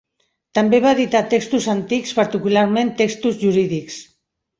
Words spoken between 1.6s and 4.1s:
antics, particularment textos jurídics.